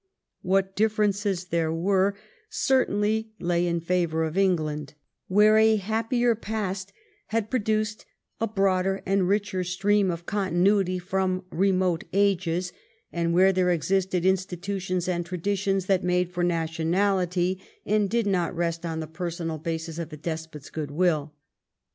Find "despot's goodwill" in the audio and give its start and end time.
20.17-21.31